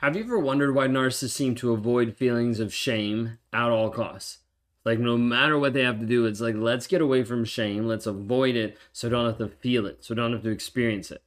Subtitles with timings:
[0.00, 4.40] Have you ever wondered why narcissists seem to avoid feelings of shame at all costs?
[4.84, 7.86] Like, no matter what they have to do, it's like, let's get away from shame.
[7.86, 11.22] Let's avoid it so don't have to feel it, so don't have to experience it.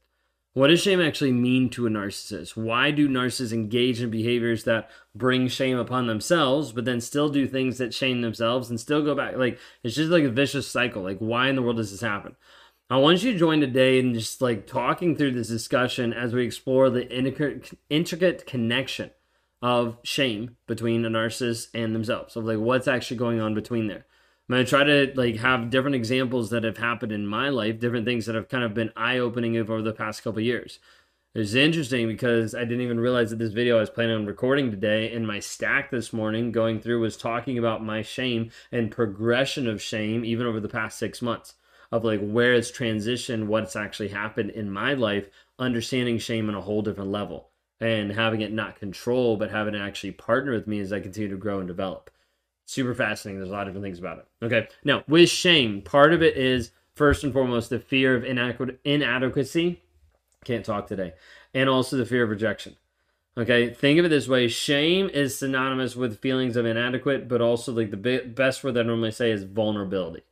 [0.54, 2.55] What does shame actually mean to a narcissist?
[2.55, 7.47] Why do narcissists engage in behaviors that bring shame upon themselves, but then still do
[7.47, 9.36] things that shame themselves and still go back?
[9.36, 11.01] Like, it's just like a vicious cycle.
[11.01, 12.36] Like, why in the world does this happen?
[12.92, 16.44] I want you to join today and just like talking through this discussion as we
[16.44, 17.08] explore the
[17.88, 19.12] intricate connection
[19.62, 22.36] of shame between a narcissist and themselves.
[22.36, 24.08] Of like what's actually going on between there.
[24.50, 28.08] I'm gonna try to like have different examples that have happened in my life, different
[28.08, 30.80] things that have kind of been eye opening over the past couple years.
[31.36, 34.72] It's interesting because I didn't even realize that this video I was planning on recording
[34.72, 39.67] today and my stack this morning going through was talking about my shame and progression
[39.67, 41.53] of shame even over the past six months
[41.92, 46.62] of like where it's transitioned, what's actually happened in my life, understanding shame on a
[46.62, 50.80] whole different level and having it not control, but having it actually partner with me
[50.80, 52.10] as I continue to grow and develop.
[52.66, 53.40] Super fascinating.
[53.40, 54.28] There's a lot of different things about it.
[54.46, 54.68] Okay.
[54.84, 58.24] Now, with shame, part of it is first and foremost the fear of
[58.84, 59.81] inadequacy.
[60.46, 61.14] Can't talk today.
[61.53, 62.76] And also the fear of rejection.
[63.38, 67.72] Okay, think of it this way shame is synonymous with feelings of inadequate, but also
[67.72, 70.24] like the best word that I normally say is vulnerability.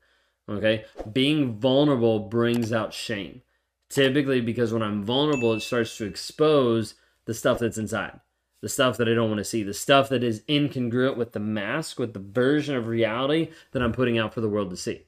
[0.50, 0.86] Okay.
[1.12, 3.42] Being vulnerable brings out shame.
[3.90, 6.96] Typically, because when I'm vulnerable, it starts to expose
[7.26, 8.20] the stuff that's inside,
[8.62, 11.40] the stuff that I don't want to see, the stuff that is incongruent with the
[11.40, 15.04] mask, with the version of reality that I'm putting out for the world to see.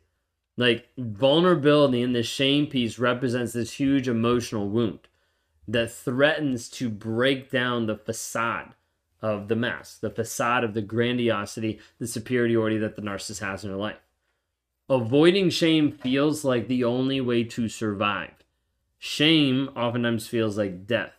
[0.56, 5.08] Like vulnerability in this shame piece represents this huge emotional wound
[5.68, 8.76] that threatens to break down the facade
[9.22, 13.70] of the mask, the facade of the grandiosity, the superiority that the narcissist has in
[13.70, 14.00] their life.
[14.90, 18.34] Avoiding shame feels like the only way to survive.
[18.98, 21.14] Shame oftentimes feels like death.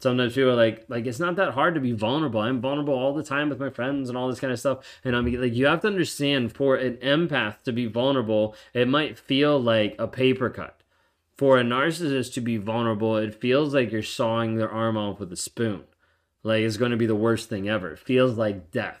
[0.00, 2.40] Sometimes people are like, like it's not that hard to be vulnerable.
[2.40, 5.00] I'm vulnerable all the time with my friends and all this kind of stuff.
[5.04, 9.18] And I'm like, you have to understand for an empath to be vulnerable, it might
[9.18, 10.82] feel like a paper cut.
[11.36, 15.32] For a narcissist to be vulnerable, it feels like you're sawing their arm off with
[15.32, 15.84] a spoon.
[16.42, 17.92] Like it's going to be the worst thing ever.
[17.92, 19.00] It feels like death.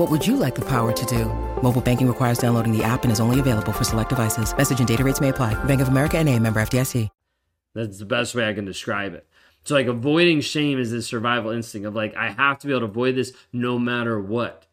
[0.00, 1.26] What would you like the power to do?
[1.62, 4.56] Mobile banking requires downloading the app and is only available for select devices.
[4.56, 5.62] Message and data rates may apply.
[5.64, 7.10] Bank of America and a member FDIC.
[7.74, 9.26] That's the best way I can describe it.
[9.62, 12.80] So like avoiding shame is this survival instinct of like, I have to be able
[12.80, 14.64] to avoid this no matter what.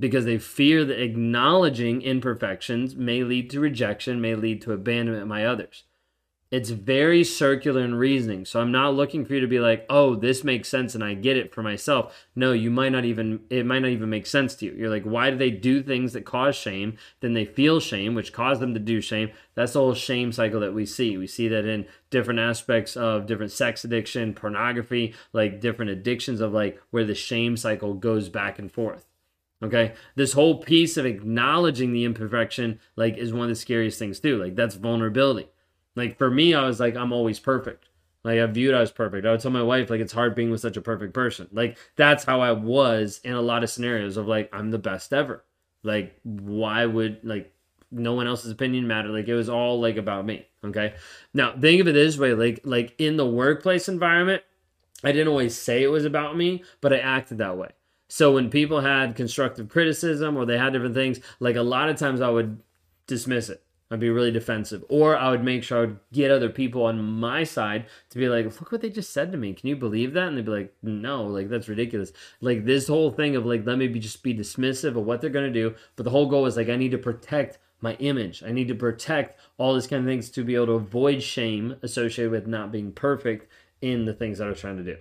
[0.00, 5.44] Because they fear that acknowledging imperfections may lead to rejection, may lead to abandonment by
[5.44, 5.84] others.
[6.52, 8.44] It's very circular in reasoning.
[8.44, 11.14] So I'm not looking for you to be like, "Oh, this makes sense and I
[11.14, 14.54] get it for myself." No, you might not even it might not even make sense
[14.56, 14.74] to you.
[14.76, 16.98] You're like, "Why do they do things that cause shame?
[17.20, 20.60] Then they feel shame, which cause them to do shame." That's the whole shame cycle
[20.60, 21.16] that we see.
[21.16, 26.52] We see that in different aspects of different sex addiction, pornography, like different addictions of
[26.52, 29.06] like where the shame cycle goes back and forth.
[29.62, 29.92] Okay.
[30.16, 34.36] This whole piece of acknowledging the imperfection, like, is one of the scariest things too.
[34.36, 35.48] Like, that's vulnerability.
[35.94, 37.88] Like for me, I was like, I'm always perfect.
[38.24, 39.26] Like I viewed I was perfect.
[39.26, 41.48] I would tell my wife like it's hard being with such a perfect person.
[41.52, 45.12] Like that's how I was in a lot of scenarios of like I'm the best
[45.12, 45.44] ever.
[45.82, 47.52] Like why would like
[47.90, 49.08] no one else's opinion matter?
[49.08, 50.46] Like it was all like about me.
[50.64, 50.94] Okay.
[51.34, 54.42] Now think of it this way, like like in the workplace environment,
[55.02, 57.70] I didn't always say it was about me, but I acted that way.
[58.08, 61.96] So when people had constructive criticism or they had different things, like a lot of
[61.96, 62.60] times I would
[63.08, 63.64] dismiss it.
[63.92, 64.82] I'd be really defensive.
[64.88, 68.26] Or I would make sure I would get other people on my side to be
[68.26, 69.52] like, look what they just said to me.
[69.52, 70.28] Can you believe that?
[70.28, 72.10] And they'd be like, no, like that's ridiculous.
[72.40, 75.28] Like this whole thing of like, let me be just be dismissive of what they're
[75.28, 75.74] to do.
[75.96, 78.42] But the whole goal is like, I need to protect my image.
[78.42, 81.76] I need to protect all these kind of things to be able to avoid shame
[81.82, 83.46] associated with not being perfect
[83.82, 84.96] in the things that I was trying to do.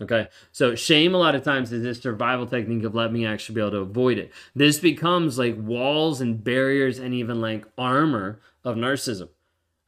[0.00, 3.54] Okay, so shame a lot of times is this survival technique of let me actually
[3.54, 4.30] be able to avoid it.
[4.54, 9.30] This becomes like walls and barriers and even like armor of narcissism,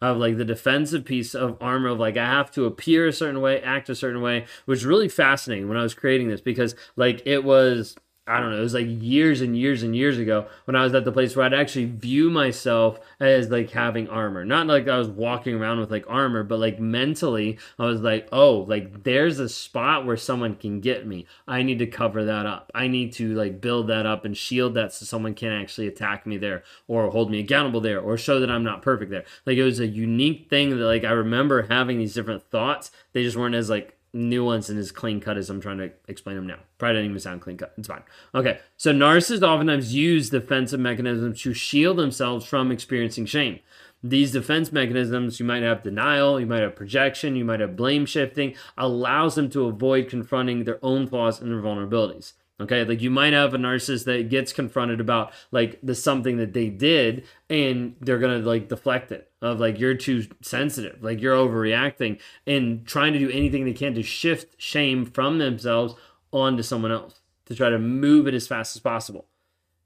[0.00, 3.42] of like the defensive piece of armor of like I have to appear a certain
[3.42, 7.20] way, act a certain way, which really fascinating when I was creating this because like
[7.26, 7.94] it was
[8.28, 10.94] I don't know, it was like years and years and years ago when I was
[10.94, 14.44] at the place where I'd actually view myself as like having armor.
[14.44, 18.28] Not like I was walking around with like armor, but like mentally, I was like,
[18.32, 21.26] oh, like there's a spot where someone can get me.
[21.46, 22.70] I need to cover that up.
[22.74, 26.26] I need to like build that up and shield that so someone can actually attack
[26.26, 29.24] me there or hold me accountable there or show that I'm not perfect there.
[29.46, 32.90] Like it was a unique thing that like I remember having these different thoughts.
[33.12, 36.36] They just weren't as like nuance and as clean cut as I'm trying to explain
[36.36, 36.58] them now.
[36.78, 37.72] Probably didn't even sound clean cut.
[37.78, 38.02] It's fine.
[38.34, 43.60] Okay, so narcissists oftentimes use defensive mechanisms to shield themselves from experiencing shame.
[44.02, 48.06] These defense mechanisms, you might have denial, you might have projection, you might have blame
[48.06, 52.34] shifting, allows them to avoid confronting their own flaws and their vulnerabilities.
[52.60, 56.54] Okay, like you might have a narcissist that gets confronted about like the something that
[56.54, 61.36] they did, and they're gonna like deflect it of like you're too sensitive, like you're
[61.36, 65.94] overreacting, and trying to do anything they can to shift shame from themselves
[66.32, 69.26] onto someone else to try to move it as fast as possible.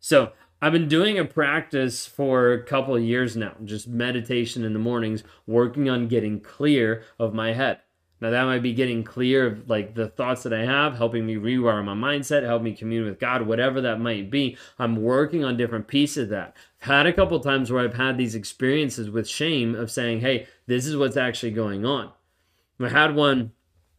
[0.01, 4.73] So I've been doing a practice for a couple of years now, just meditation in
[4.73, 7.81] the mornings, working on getting clear of my head.
[8.23, 11.35] Now that might be getting clear of like the thoughts that I have, helping me
[11.35, 14.57] rewire my mindset, help me commune with God, whatever that might be.
[14.79, 16.57] I'm working on different pieces of that.
[16.81, 20.47] I've had a couple times where I've had these experiences with shame of saying, "Hey,
[20.69, 22.13] this is what's actually going on."
[22.79, 23.51] I had one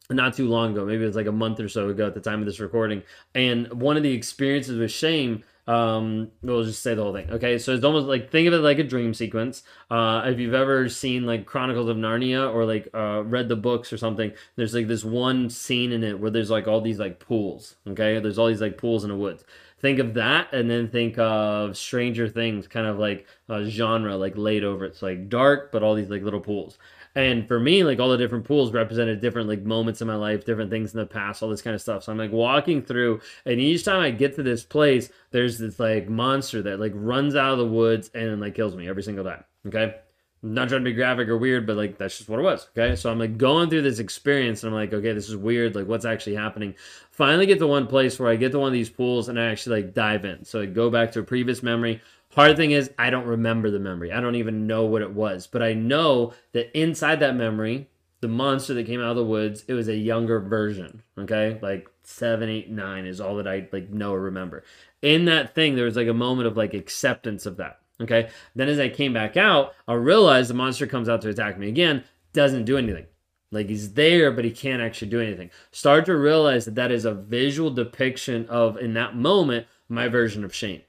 [0.08, 2.20] not too long ago, maybe it was like a month or so ago at the
[2.20, 3.02] time of this recording,
[3.34, 7.30] and one of the experiences with shame um we'll just say the whole thing.
[7.30, 9.62] Okay so it's almost like think of it like a dream sequence.
[9.90, 13.92] Uh if you've ever seen like chronicles of narnia or like uh read the books
[13.92, 17.18] or something there's like this one scene in it where there's like all these like
[17.18, 18.18] pools okay?
[18.20, 19.44] There's all these like pools in the woods.
[19.80, 24.36] Think of that and then think of stranger things kind of like a genre like
[24.36, 24.84] laid over.
[24.84, 26.78] It's like dark but all these like little pools
[27.14, 30.44] and for me, like all the different pools represented different like moments in my life,
[30.44, 32.04] different things in the past, all this kind of stuff.
[32.04, 35.78] So I'm like walking through, and each time I get to this place, there's this
[35.78, 39.24] like monster that like runs out of the woods and like kills me every single
[39.24, 39.44] time.
[39.66, 39.94] Okay.
[40.42, 42.68] I'm not trying to be graphic or weird, but like that's just what it was.
[42.76, 42.96] Okay.
[42.96, 45.74] So I'm like going through this experience and I'm like, okay, this is weird.
[45.74, 46.74] Like what's actually happening?
[47.12, 49.46] Finally get to one place where I get to one of these pools and I
[49.46, 50.44] actually like dive in.
[50.44, 52.02] So I go back to a previous memory,
[52.34, 54.12] Hard thing is, I don't remember the memory.
[54.12, 55.46] I don't even know what it was.
[55.46, 57.88] But I know that inside that memory,
[58.20, 61.02] the monster that came out of the woods, it was a younger version.
[61.16, 61.58] Okay.
[61.62, 64.64] Like seven, eight, nine is all that I like know or remember.
[65.00, 67.80] In that thing, there was like a moment of like acceptance of that.
[68.00, 68.30] Okay.
[68.56, 71.68] Then as I came back out, I realized the monster comes out to attack me
[71.68, 72.02] again,
[72.32, 73.06] doesn't do anything.
[73.52, 75.52] Like he's there, but he can't actually do anything.
[75.70, 80.44] Start to realize that that is a visual depiction of, in that moment, my version
[80.44, 80.82] of shame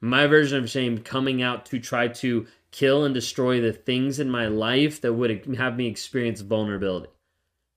[0.00, 4.30] my version of shame coming out to try to kill and destroy the things in
[4.30, 7.08] my life that would have me experience vulnerability.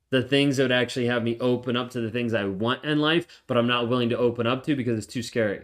[0.09, 3.00] The things that would actually have me open up to the things I want in
[3.00, 5.63] life, but I'm not willing to open up to because it's too scary.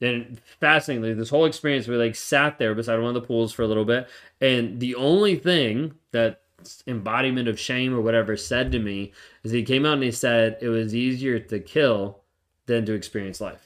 [0.00, 3.62] And fascinatingly, this whole experience, we like sat there beside one of the pools for
[3.62, 4.06] a little bit,
[4.42, 6.42] and the only thing that
[6.86, 9.12] embodiment of shame or whatever said to me
[9.42, 12.20] is he came out and he said it was easier to kill
[12.66, 13.65] than to experience life.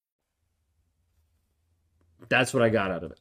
[2.31, 3.19] That's what I got out of it.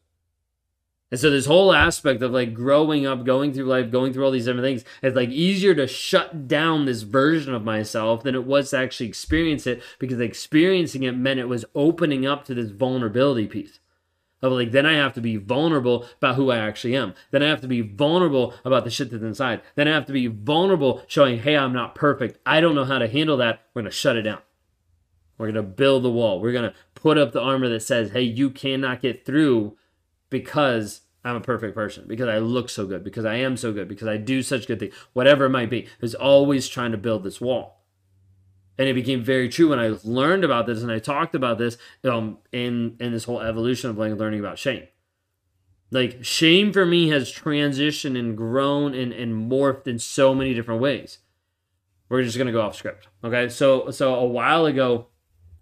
[1.11, 4.31] And so this whole aspect of like growing up, going through life, going through all
[4.31, 8.47] these different things, it's like easier to shut down this version of myself than it
[8.47, 12.71] was to actually experience it because experiencing it meant it was opening up to this
[12.71, 13.81] vulnerability piece.
[14.41, 17.15] Of like, then I have to be vulnerable about who I actually am.
[17.33, 19.61] Then I have to be vulnerable about the shit that's inside.
[19.75, 22.39] Then I have to be vulnerable showing, hey, I'm not perfect.
[22.47, 23.67] I don't know how to handle that.
[23.75, 24.39] We're going to shut it down.
[25.41, 26.39] We're going to build the wall.
[26.39, 29.75] We're going to put up the armor that says, hey, you cannot get through
[30.29, 33.89] because I'm a perfect person, because I look so good, because I am so good,
[33.89, 35.89] because I do such good things, whatever it might be.
[36.03, 37.87] Is always trying to build this wall.
[38.77, 41.79] And it became very true when I learned about this and I talked about this
[42.05, 44.89] um, in, in this whole evolution of learning about shame.
[45.91, 50.83] Like shame for me has transitioned and grown and, and morphed in so many different
[50.83, 51.19] ways.
[52.11, 53.09] We're just gonna go off script.
[53.25, 53.49] Okay.
[53.49, 55.07] So so a while ago,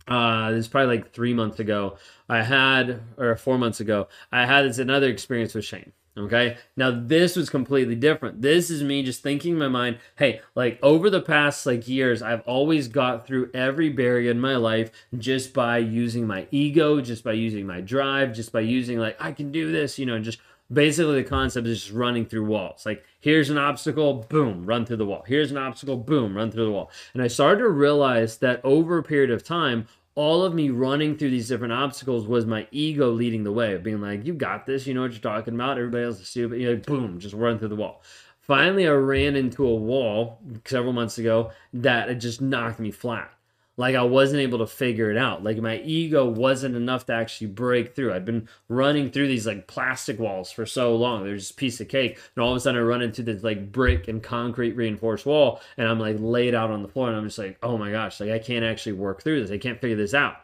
[0.08, 1.98] uh, this is probably like three months ago.
[2.28, 5.92] I had, or four months ago, I had this another experience with shame.
[6.18, 6.56] Okay.
[6.76, 8.42] Now this was completely different.
[8.42, 12.22] This is me just thinking in my mind, hey, like over the past like years,
[12.22, 17.22] I've always got through every barrier in my life just by using my ego, just
[17.22, 20.40] by using my drive, just by using like I can do this, you know, just
[20.72, 22.84] basically the concept is just running through walls.
[22.84, 25.24] Like here's an obstacle, boom, run through the wall.
[25.26, 26.90] Here's an obstacle, boom, run through the wall.
[27.14, 29.86] And I started to realize that over a period of time,
[30.18, 34.00] all of me running through these different obstacles was my ego leading the way being
[34.00, 35.78] like, you got this, you know what you're talking about.
[35.78, 36.60] Everybody else is stupid.
[36.60, 38.02] You know, boom, just run through the wall.
[38.40, 43.30] Finally, I ran into a wall several months ago that just knocked me flat
[43.78, 45.44] like I wasn't able to figure it out.
[45.44, 48.12] Like my ego wasn't enough to actually break through.
[48.12, 51.24] I'd been running through these like plastic walls for so long.
[51.24, 53.70] There's a piece of cake, and all of a sudden I run into this like
[53.72, 57.24] brick and concrete reinforced wall, and I'm like laid out on the floor, and I'm
[57.24, 59.52] just like, oh my gosh, like I can't actually work through this.
[59.52, 60.34] I can't figure this out.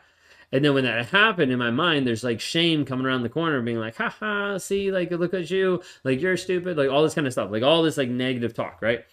[0.52, 3.60] And then when that happened in my mind, there's like shame coming around the corner,
[3.60, 7.26] being like, haha, see, like look at you, like you're stupid, like all this kind
[7.26, 9.04] of stuff, like all this like negative talk, right?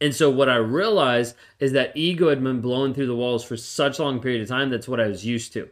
[0.00, 3.56] And so what I realized is that ego had been blowing through the walls for
[3.56, 4.70] such a long period of time.
[4.70, 5.70] That's what I was used to.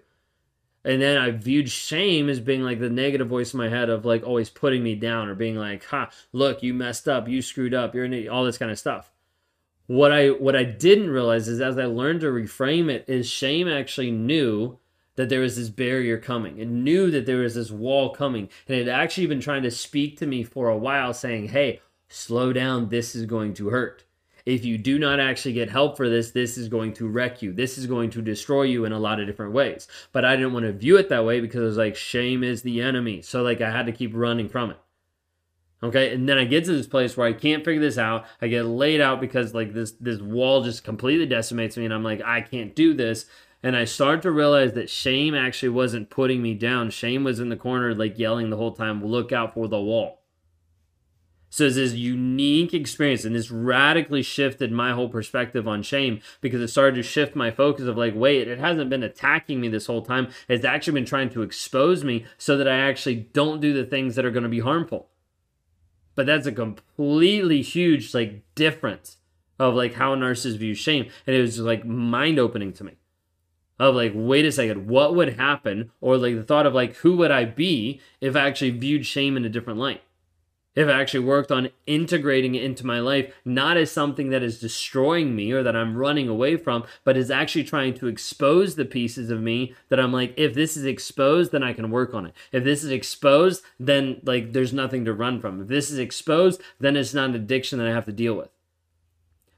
[0.85, 4.05] And then I viewed shame as being like the negative voice in my head of
[4.05, 7.73] like always putting me down or being like, ha, look, you messed up, you screwed
[7.73, 9.11] up, you're an all this kind of stuff.
[9.87, 13.67] What I what I didn't realize is as I learned to reframe it, is shame
[13.67, 14.79] actually knew
[15.17, 18.49] that there was this barrier coming and knew that there was this wall coming.
[18.69, 21.81] And it had actually been trying to speak to me for a while, saying, Hey,
[22.09, 24.04] slow down, this is going to hurt
[24.47, 27.53] if you do not actually get help for this, this is going to wreck you.
[27.53, 29.89] This is going to destroy you in a lot of different ways.
[30.13, 32.63] But I didn't want to view it that way because it was like shame is
[32.63, 33.23] the enemy.
[33.23, 34.79] So like I had to keep running from it.
[35.83, 38.25] Okay, and then I get to this place where I can't figure this out.
[38.41, 42.05] I get laid out because like this this wall just completely decimates me, and I'm
[42.05, 43.27] like, I can't do this.
[43.63, 46.91] And I start to realize that shame actually wasn't putting me down.
[46.91, 50.24] Shame was in the corner, like yelling the whole time, "Look out for the wall."
[51.55, 56.61] So it's this unique experience, and this radically shifted my whole perspective on shame because
[56.61, 59.87] it started to shift my focus of like, wait, it hasn't been attacking me this
[59.87, 60.27] whole time.
[60.49, 64.17] It's actually been trying to expose me so that I actually don't do the things
[64.17, 65.11] that are going to be harmful.
[66.17, 69.19] But that's a completely huge like difference
[69.57, 72.97] of like how narcissists view shame, and it was like mind opening to me
[73.79, 77.17] of like wait a second what would happen or like the thought of like who
[77.17, 80.01] would i be if i actually viewed shame in a different light
[80.75, 84.61] if I actually worked on integrating it into my life, not as something that is
[84.61, 88.85] destroying me or that I'm running away from, but is actually trying to expose the
[88.85, 92.27] pieces of me that I'm like, if this is exposed, then I can work on
[92.27, 92.35] it.
[92.53, 95.63] If this is exposed, then like there's nothing to run from.
[95.63, 98.49] If this is exposed, then it's not an addiction that I have to deal with.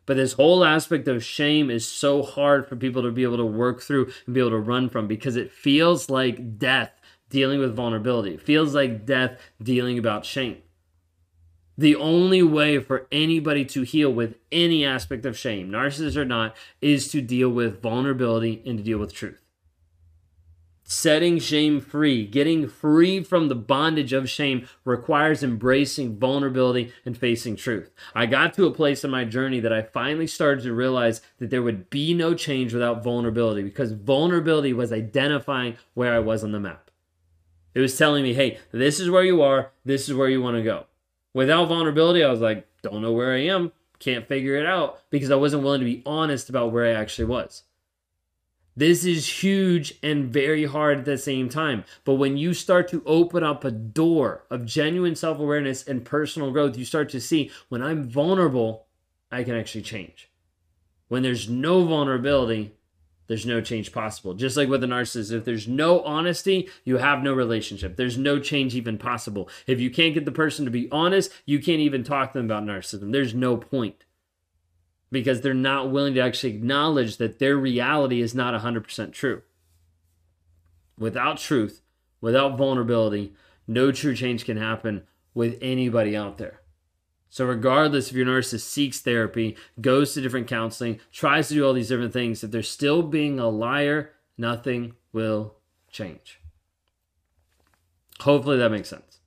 [0.05, 3.45] But this whole aspect of shame is so hard for people to be able to
[3.45, 6.93] work through and be able to run from because it feels like death
[7.29, 8.35] dealing with vulnerability.
[8.35, 10.59] It feels like death dealing about shame.
[11.78, 16.56] The only way for anybody to heal with any aspect of shame, narcissist or not,
[16.80, 19.42] is to deal with vulnerability and to deal with truth.
[20.88, 27.56] Setting shame free, getting free from the bondage of shame requires embracing vulnerability and facing
[27.56, 27.90] truth.
[28.14, 31.50] I got to a place in my journey that I finally started to realize that
[31.50, 36.52] there would be no change without vulnerability because vulnerability was identifying where I was on
[36.52, 36.90] the map.
[37.75, 40.56] It was telling me, hey, this is where you are, this is where you want
[40.56, 40.87] to go.
[41.37, 45.31] Without vulnerability, I was like, don't know where I am, can't figure it out because
[45.31, 47.64] I wasn't willing to be honest about where I actually was.
[48.75, 51.85] This is huge and very hard at the same time.
[52.07, 56.52] But when you start to open up a door of genuine self awareness and personal
[56.52, 58.87] growth, you start to see when I'm vulnerable,
[59.31, 60.31] I can actually change.
[61.09, 62.75] When there's no vulnerability,
[63.26, 64.35] there's no change possible.
[64.35, 67.97] Just like with a narcissist, if there's no honesty, you have no relationship.
[67.97, 69.49] There's no change even possible.
[69.66, 72.47] If you can't get the person to be honest, you can't even talk to them
[72.47, 73.12] about narcissism.
[73.12, 74.04] There's no point
[75.11, 79.42] because they're not willing to actually acknowledge that their reality is not 100% true.
[80.99, 81.83] Without truth,
[82.21, 83.35] without vulnerability,
[83.66, 85.04] no true change can happen
[85.35, 86.61] with anybody out there.
[87.37, 91.75] So, regardless if your narcissist seeks therapy, goes to different counseling, tries to do all
[91.75, 95.57] these different things, if they're still being a liar, nothing will
[95.90, 96.40] change.
[98.21, 99.19] Hopefully that makes sense.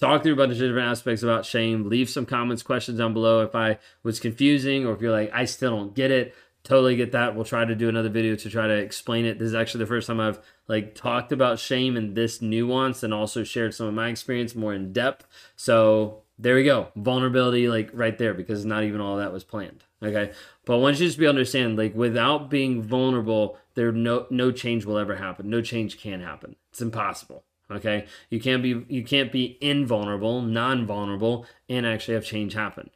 [0.00, 1.88] Talk through a bunch of different aspects about shame.
[1.88, 5.44] Leave some comments, questions down below if I was confusing or if you're like, I
[5.44, 6.34] still don't get it.
[6.64, 7.36] Totally get that.
[7.36, 9.38] We'll try to do another video to try to explain it.
[9.38, 13.14] This is actually the first time I've like talked about shame in this nuance and
[13.14, 15.24] also shared some of my experience more in depth.
[15.54, 16.88] So there we go.
[16.96, 19.84] Vulnerability, like right there, because not even all that was planned.
[20.02, 20.32] Okay.
[20.64, 24.84] But I want you to be understand, like without being vulnerable, there no no change
[24.84, 25.48] will ever happen.
[25.48, 26.56] No change can happen.
[26.70, 27.44] It's impossible.
[27.70, 32.90] Okay, you can't be you can't be invulnerable, non-vulnerable, and actually have change happen.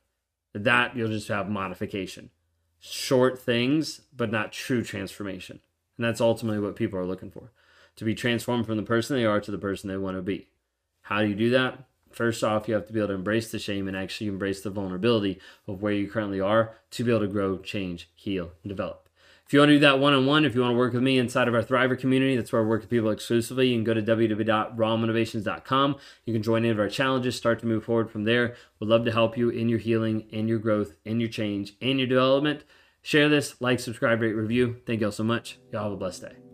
[0.53, 2.31] That you'll just have modification,
[2.79, 5.61] short things, but not true transformation.
[5.97, 7.51] And that's ultimately what people are looking for
[7.97, 10.49] to be transformed from the person they are to the person they want to be.
[11.03, 11.79] How do you do that?
[12.11, 14.71] First off, you have to be able to embrace the shame and actually embrace the
[14.71, 19.07] vulnerability of where you currently are to be able to grow, change, heal, and develop.
[19.47, 21.05] If you want to do that one on one, if you want to work with
[21.05, 23.69] me inside of our Thriver community, that's where I work with people exclusively.
[23.69, 25.97] You can go to www.rawmotivations.com.
[26.25, 28.57] You can join any of our challenges, start to move forward from there.
[28.81, 32.01] We'd love to help you in your healing, in your growth, in your change, in
[32.01, 32.65] your development.
[33.03, 34.79] Share this, like, subscribe, rate, review.
[34.85, 35.59] Thank you all so much.
[35.71, 36.46] Y'all have a blessed day.